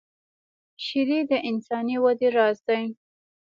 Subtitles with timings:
[0.85, 2.83] شیدې د انساني وده راز دي